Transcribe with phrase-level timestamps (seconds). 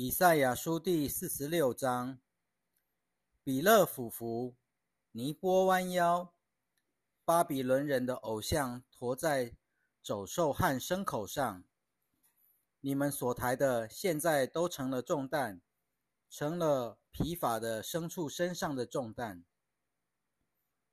[0.00, 2.20] 以赛亚书第四十六章：
[3.42, 4.54] 比勒俯伏，
[5.10, 6.32] 尼波弯腰，
[7.24, 9.56] 巴比伦人的偶像驮在
[10.00, 11.64] 走兽和牲口上。
[12.78, 15.60] 你们所抬的，现在都成了重担，
[16.30, 19.44] 成了疲乏的牲畜身上的重担。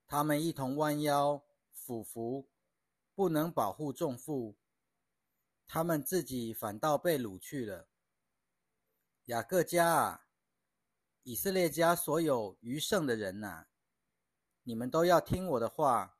[0.07, 2.49] 他们一同弯腰俯伏，
[3.13, 4.55] 不能保护重负，
[5.67, 7.87] 他们自己反倒被掳去了。
[9.25, 10.27] 雅各家啊，
[11.23, 13.65] 以色列家所有余剩的人呐，
[14.61, 16.19] 你们都要听我的话。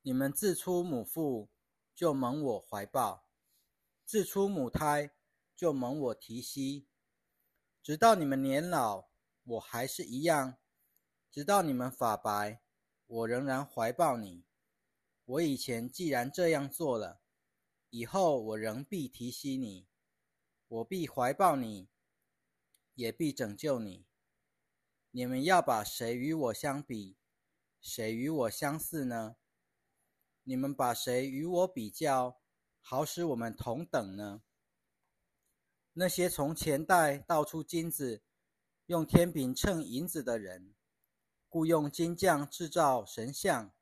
[0.00, 1.50] 你们自出母腹
[1.94, 3.28] 就蒙我怀抱，
[4.06, 5.10] 自出母胎
[5.54, 6.88] 就蒙我提膝，
[7.82, 9.10] 直到你们年老，
[9.44, 10.54] 我还是一样；
[11.30, 12.62] 直到你们发白，
[13.06, 14.46] 我仍然怀抱你。
[15.26, 17.20] 我以前既然这样做了，
[17.90, 19.86] 以后我仍必提携你。
[20.72, 21.90] 我必怀抱你，
[22.94, 24.06] 也必拯救你。
[25.10, 27.18] 你们要把谁与我相比？
[27.82, 29.36] 谁与我相似呢？
[30.44, 32.40] 你们把谁与我比较，
[32.80, 34.42] 好使我们同等呢？
[35.92, 38.22] 那些从前代盗出金子，
[38.86, 40.74] 用天平称银子的人，
[41.50, 43.74] 雇用金匠制造神像，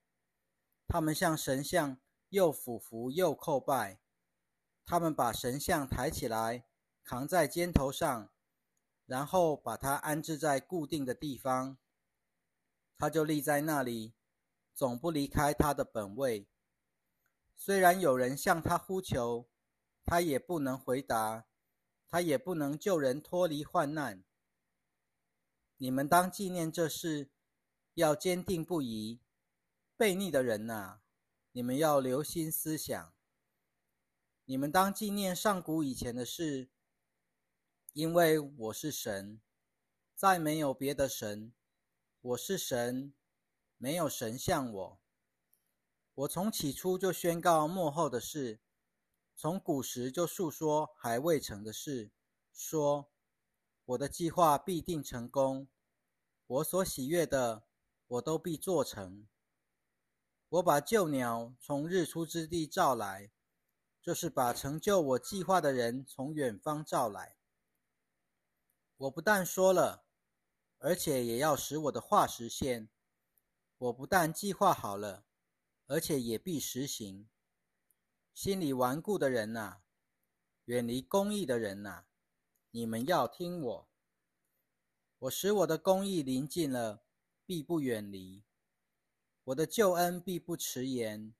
[0.88, 4.00] 他们向神像又俯伏又叩拜，
[4.84, 6.66] 他们把神像抬起来。
[7.02, 8.30] 扛在肩头上，
[9.06, 11.78] 然后把它安置在固定的地方，
[12.96, 14.14] 它就立在那里，
[14.74, 16.46] 总不离开它的本位。
[17.56, 19.48] 虽然有人向他呼求，
[20.04, 21.46] 他也不能回答，
[22.08, 24.24] 他也不能救人脱离患难。
[25.76, 27.30] 你们当纪念这事，
[27.94, 29.20] 要坚定不移。
[29.98, 31.00] 悖逆的人呐，
[31.52, 33.12] 你们要留心思想。
[34.46, 36.70] 你们当纪念上古以前的事。
[37.92, 39.40] 因为我是神，
[40.14, 41.52] 再没有别的神。
[42.20, 43.12] 我是神，
[43.78, 45.00] 没有神像我。
[46.14, 48.60] 我从起初就宣告幕后的事，
[49.34, 52.12] 从古时就述说还未成的事，
[52.52, 53.10] 说
[53.86, 55.66] 我的计划必定成功，
[56.46, 57.64] 我所喜悦的，
[58.06, 59.26] 我都必做成。
[60.48, 63.32] 我把旧鸟从日出之地召来，
[64.00, 67.34] 就是把成就我计划的人从远方召来。
[69.00, 70.04] 我不但说了，
[70.76, 72.90] 而且也要使我的话实现。
[73.78, 75.24] 我不但计划好了，
[75.86, 77.30] 而且也必实行。
[78.34, 79.80] 心里顽固的人呐，
[80.66, 82.04] 远离公义的人呐，
[82.72, 83.88] 你们要听我。
[85.20, 87.02] 我使我的公义临近了，
[87.46, 88.44] 必不远离；
[89.44, 91.34] 我的救恩必不迟延。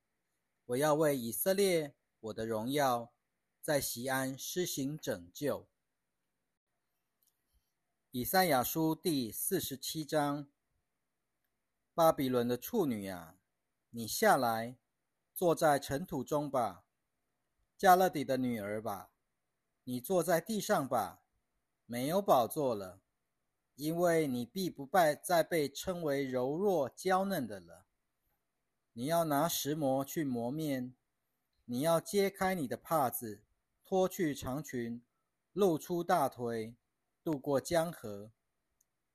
[0.64, 3.12] 我要为以色列我的荣耀，
[3.60, 5.69] 在西安施行拯救。
[8.12, 10.48] 以赛亚书第四十七章：
[11.94, 13.36] 巴比伦的处女啊，
[13.90, 14.76] 你下来，
[15.32, 16.84] 坐在尘土中吧；
[17.78, 19.12] 加勒底的女儿吧，
[19.84, 21.22] 你坐在地上吧，
[21.86, 23.00] 没有宝座了，
[23.76, 27.86] 因为你必不败再被称为柔弱娇嫩的了。
[28.92, 30.96] 你要拿石磨去磨面，
[31.64, 33.44] 你要揭开你的帕子，
[33.84, 35.00] 脱去长裙，
[35.52, 36.74] 露出大腿。
[37.22, 38.32] 渡过江河，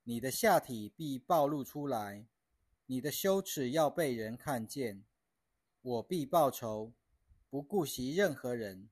[0.04, 2.28] 你的下体必暴露出来，
[2.86, 5.04] 你的羞耻要被人看见。
[5.82, 6.94] 我必报仇，
[7.50, 8.90] 不顾惜任何人。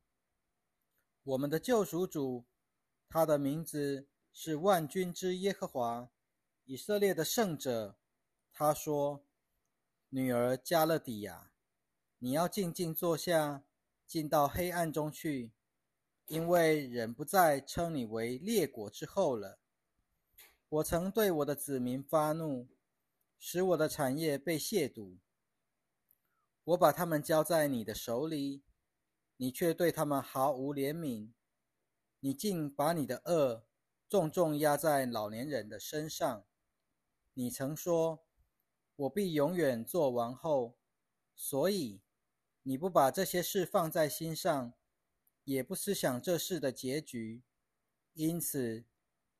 [1.24, 2.46] 我们的救赎主，
[3.08, 6.10] 他的名字是万军之耶和华，
[6.66, 7.96] 以色列的圣者。
[8.52, 9.24] 他说
[10.10, 11.52] ：“女儿加勒底亚，
[12.20, 13.64] 你要静静坐下，
[14.06, 15.52] 进到黑暗中去。”
[16.28, 19.60] 因为人不再称你为列国之后了。
[20.70, 22.68] 我曾对我的子民发怒，
[23.38, 25.20] 使我的产业被亵渎。
[26.64, 28.64] 我把他们交在你的手里，
[29.38, 31.34] 你却对他们毫无怜悯。
[32.22, 33.66] 你竟把你的恶
[34.08, 36.46] 重重压在老年人的身上。
[37.34, 38.24] 你曾说
[38.96, 40.78] ：“我必永远做王后。”
[41.36, 42.02] 所以
[42.62, 44.74] 你不把这些事放在心上。
[45.46, 47.44] 也不思想这事的结局，
[48.14, 48.86] 因此，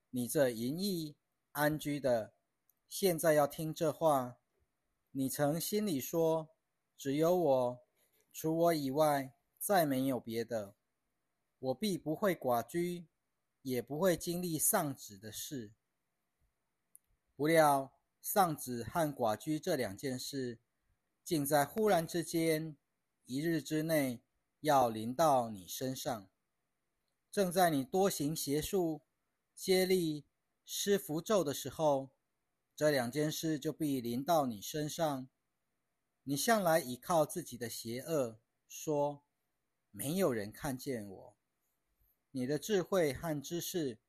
[0.10, 1.16] 你这淫逸
[1.52, 2.34] 安居的，
[2.90, 4.38] 现在要听这话。
[5.12, 6.50] 你曾心里说
[6.98, 7.80] ：“只有我，
[8.34, 10.76] 除我以外，再没有别的。
[11.60, 13.06] 我必不会寡居，
[13.62, 15.72] 也不会经历丧子的事。”
[17.38, 20.60] 不料，丧子和寡居这两件事，
[21.24, 22.76] 竟在忽然之间，
[23.26, 24.23] 一日之内。
[24.64, 26.30] 要临到你身上，
[27.30, 29.02] 正在你多行邪术、
[29.54, 30.24] 接力
[30.64, 32.12] 施符咒的时候，
[32.74, 35.28] 这两件事就必临到你身上。
[36.24, 38.40] 你向来倚靠自己的邪恶，
[38.70, 39.26] 说
[39.92, 41.36] 没有人看见我。
[42.32, 44.00] 你的智慧和知识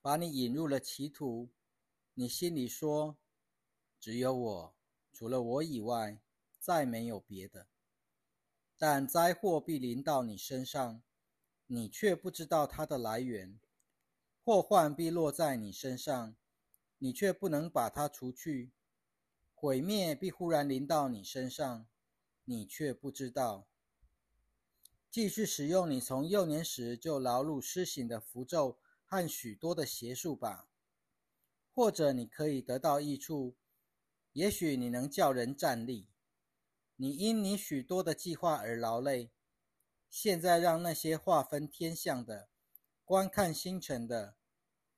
[0.00, 1.50] 把你引入了歧途。
[2.14, 3.18] 你心里说，
[3.98, 4.76] 只有我，
[5.12, 6.20] 除了我以外，
[6.60, 7.66] 再没有别的。
[8.82, 11.02] 但灾祸必临到你身上，
[11.66, 13.58] 你却不知道它的来源；
[14.42, 16.34] 祸患必落在你身上，
[16.96, 18.72] 你却不能把它除去。
[19.52, 21.86] 毁灭必忽然临到你身上，
[22.46, 23.68] 你却不知道。
[25.10, 30.70] 继续使用你从幼年时就劳碌施行的符咒和许多的邪术吧，
[31.74, 33.58] 或者你可以得到益处。
[34.32, 36.09] 也许你能叫人站立。
[37.02, 39.30] 你因你许多的计划而劳累，
[40.10, 42.50] 现在让那些划分天象的、
[43.06, 44.36] 观看星辰的、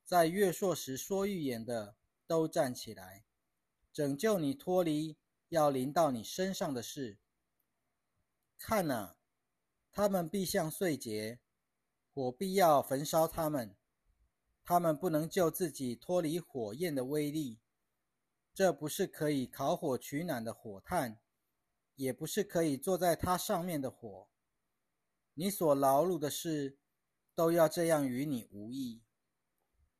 [0.05, 1.95] 在月朔时说预言的，
[2.27, 3.25] 都站起来。
[3.93, 5.17] 拯救你脱离
[5.49, 7.21] 要临到你身上的事。
[8.59, 9.15] 看哪，
[9.93, 11.39] 他们必像碎秸，
[12.13, 13.77] 火必要焚烧他们。
[14.65, 17.61] 他们不能救自己脱离火焰的威力。
[18.53, 21.22] 这不是可以烤火取暖的火炭，
[22.03, 24.27] 也不是可以坐在它上面的火。
[25.35, 26.77] 你所劳碌的事，
[27.35, 29.03] 都要这样与你无益。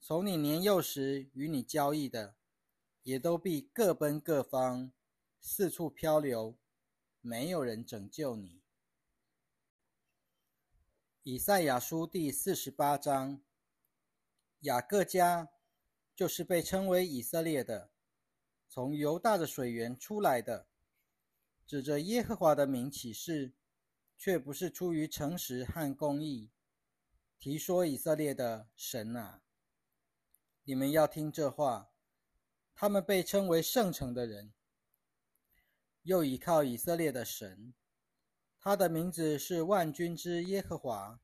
[0.01, 2.35] 从你年幼时与你交易的。
[3.05, 4.93] 也都必各奔各方，
[5.41, 6.57] 四处漂流，
[7.21, 8.63] 没有人拯救你。
[11.25, 13.43] 以赛亚书第四十八章，
[14.61, 15.51] 雅各家
[16.15, 17.91] 就是被称为以色列的，
[18.69, 20.69] 从犹大的水源出来的，
[21.73, 23.55] 指着耶和华的名起誓，
[24.19, 26.51] 却不是出于诚实和公义。
[27.39, 29.41] 提说以色列的神啊，
[30.65, 31.89] 你们要听这话。
[32.75, 34.53] 他们被称为圣城的人，
[36.03, 37.73] 又倚靠以色列的神，
[38.61, 41.23] 他的名字是万军之耶和华。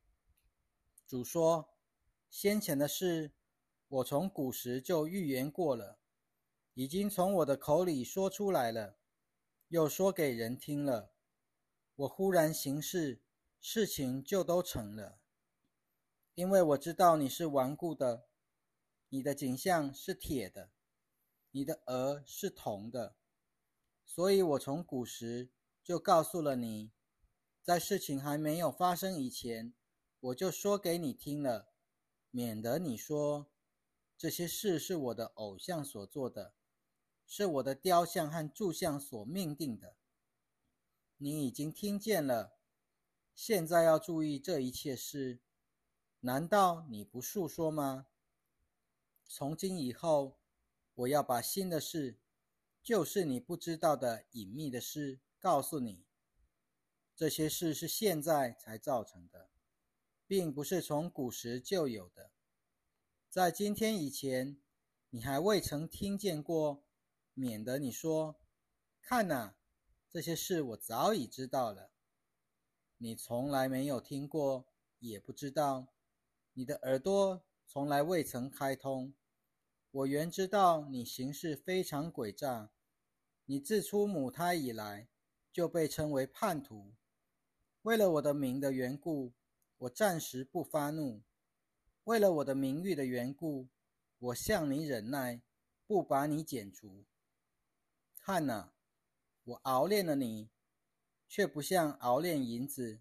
[1.06, 1.74] 主说：
[2.30, 3.32] 先前的事，
[3.88, 5.98] 我从古时就预言过了，
[6.72, 8.96] 已经从我的口里说出来了，
[9.68, 11.12] 又说给人听了。
[11.96, 13.22] 我忽然行事，
[13.60, 15.20] 事情就都成了，
[16.34, 18.28] 因为我知道你是顽固的，
[19.08, 20.70] 你的景象是铁的。
[21.50, 23.16] 你的额是铜的，
[24.04, 25.50] 所以我从古时
[25.82, 26.92] 就告诉了你，
[27.62, 29.72] 在事情还没有发生以前，
[30.20, 31.72] 我就说给你听了，
[32.30, 33.50] 免得你说
[34.16, 36.54] 这些事是我的偶像所做的，
[37.28, 39.94] 是我的雕像和柱像所命定的。
[41.18, 42.58] 你已经听见了，
[43.36, 45.38] 现在要注意这一切事，
[46.20, 48.08] 难道你不述说吗？
[49.24, 50.38] 从今以后。
[50.98, 52.18] 我要把新的事，
[52.82, 56.04] 就是你不知道的隐秘的事，告诉你。
[57.14, 59.48] 这些事是现在才造成的，
[60.26, 62.32] 并不是从古时就有的。
[63.30, 64.60] 在今天以前，
[65.10, 66.82] 你还未曾听见过，
[67.38, 68.40] 免得你说
[69.00, 69.54] ：“看哪，
[70.10, 71.92] 这些事我早已知道了。”
[72.98, 74.66] 你从来没有听过，
[74.98, 75.86] 也不知道，
[76.54, 79.14] 你的耳朵从来未曾开通。
[79.92, 82.72] 我原知道你行事非常诡诈，
[83.44, 85.08] 你自出母胎以来
[85.52, 86.92] 就被称为叛徒。
[87.82, 89.32] 为了我的名的缘故，
[89.78, 91.22] 我暂时不发怒；
[92.02, 93.68] 为了我的名誉的缘故，
[94.18, 95.40] 我向你忍耐，
[95.86, 97.06] 不把你剪除。
[98.30, 98.72] 看呐，
[99.42, 100.50] 我熬炼了你，
[101.26, 103.00] 却不像熬炼银子。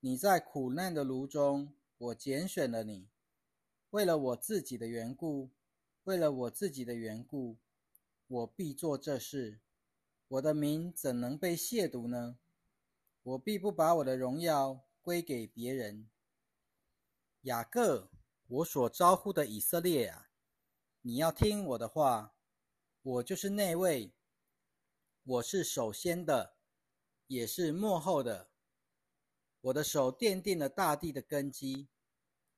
[0.00, 3.08] 你在苦难的炉中，我拣选了你，
[3.88, 5.48] 为了我自己的缘故。
[6.04, 7.56] 为了我自己的缘故，
[8.26, 9.60] 我必做这事。
[10.28, 12.36] 我的名怎能被亵渎呢？
[13.22, 16.06] 我必不把我的荣耀归给别人。
[17.44, 18.10] 雅各，
[18.46, 20.28] 我所招呼的以色列啊，
[21.00, 22.34] 你要听我的话。
[23.00, 24.12] 我就是那位，
[25.28, 26.54] 我是首先的，
[27.26, 28.48] 也是幕后的。
[29.60, 31.90] 我的手奠定了大地的根基，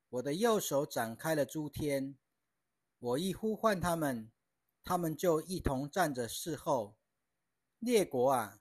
[0.09, 2.17] 我的右手展开了诸天。
[3.01, 4.31] 我一呼唤他们，
[4.85, 6.97] 他们就一同站着侍候。
[7.81, 8.61] 列国啊，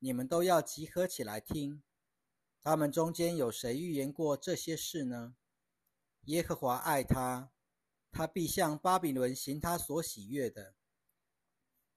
[0.00, 1.80] 你们都要集合起来听。
[2.60, 5.36] 他们中间有谁预言过这些事呢？
[6.22, 7.52] 耶和华爱他，
[8.10, 10.74] 他必向巴比伦行他所喜悦的。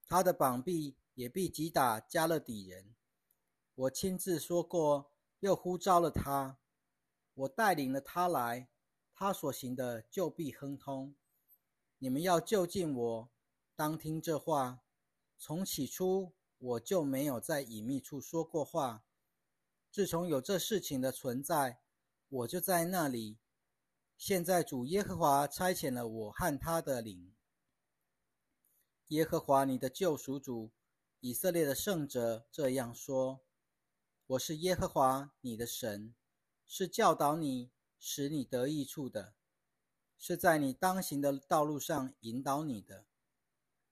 [0.05, 2.93] 他的膀臂也必击打加勒底人。
[3.73, 6.59] 我亲自说过，又呼召了他。
[7.33, 8.69] 我带领了他来，
[9.15, 11.15] 他所行的就必亨通。
[11.97, 13.29] 你们要就近我，
[13.75, 14.83] 当听这话。
[15.39, 19.03] 从起初我就没有在隐秘处说过话。
[19.91, 21.79] 自从有这事情的存在，
[22.29, 23.39] 我就在那里。
[24.15, 27.33] 现在主耶和华差遣了我和他的灵。
[29.07, 30.71] 耶和华你的救赎主，
[31.19, 33.41] 以色列的圣者这样说：
[34.27, 36.13] 我是耶和华你的神，
[36.67, 39.33] 是教导你、使你得益处的。
[40.19, 43.07] 是在你当行的道路上引导你的，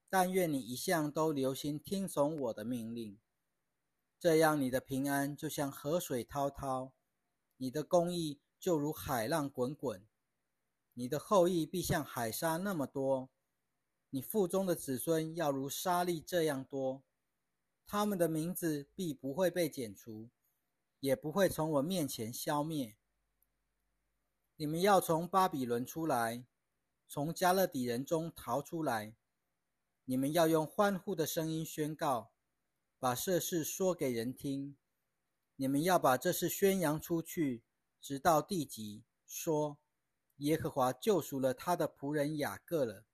[0.08, 3.20] 但愿你一向都留心听从我的命令，
[4.20, 6.94] 这样你的平安就像河水滔滔，
[7.58, 10.08] 你的公义就如海浪滚滚，
[10.94, 13.30] 你的后裔必像海沙那么多，
[14.12, 17.04] 你腹中的子孙要如沙粒这样多，
[17.96, 20.30] 他们的名字必不会被剪除，
[21.00, 22.98] 也不会从我面前消灭。
[24.58, 26.46] 你们要从巴比伦出来，
[27.08, 29.16] 从加勒底人中逃出来。
[30.04, 32.34] 你们要用欢呼的声音宣告，
[33.00, 34.76] 把这事说给人听。
[35.56, 37.64] 你们要把这事宣扬出去，
[38.02, 39.78] 直到地极，说：
[40.40, 43.06] 耶和华救赎了他的仆人雅各了。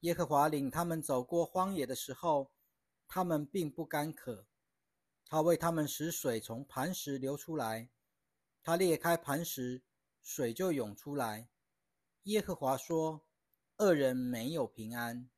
[0.00, 2.50] 耶和华领他们走过荒野的时候，
[3.06, 4.46] 他们并不干渴。
[5.24, 7.90] 他为他们使水从磐石流出来，
[8.62, 9.82] 他裂开磐石。
[10.22, 11.48] 水就涌出来。
[12.24, 13.24] 耶和华说
[13.78, 15.30] ：“恶人没有平安。”